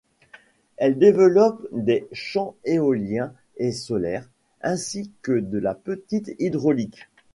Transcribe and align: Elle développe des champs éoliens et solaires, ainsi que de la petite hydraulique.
Elle 0.77 0.97
développe 0.97 1.67
des 1.71 2.07
champs 2.11 2.55
éoliens 2.65 3.33
et 3.57 3.71
solaires, 3.71 4.27
ainsi 4.61 5.11
que 5.21 5.33
de 5.33 5.59
la 5.59 5.75
petite 5.75 6.31
hydraulique. 6.39 7.07